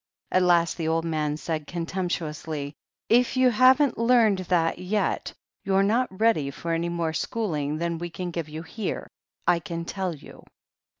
[0.31, 2.73] At last the old man said contemptuously:
[3.07, 5.31] "If you haven't learnt that yet,
[5.63, 9.11] you're not ready for any more schooling than we can give you here,
[9.45, 10.43] I can tell you."